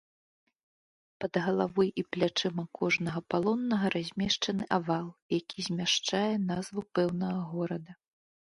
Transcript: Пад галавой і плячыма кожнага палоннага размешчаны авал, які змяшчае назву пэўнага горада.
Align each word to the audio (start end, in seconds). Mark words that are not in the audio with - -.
Пад 1.23 1.33
галавой 1.47 1.89
і 2.01 2.03
плячыма 2.15 2.65
кожнага 2.79 3.19
палоннага 3.35 3.87
размешчаны 3.97 4.63
авал, 4.81 5.07
які 5.39 5.57
змяшчае 5.69 6.25
назву 6.49 6.81
пэўнага 7.01 7.41
горада. 7.55 7.91